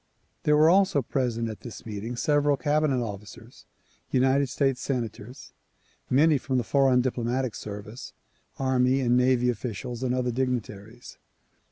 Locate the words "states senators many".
4.49-6.39